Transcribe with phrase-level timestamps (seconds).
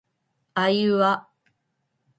[0.55, 1.27] あいうあ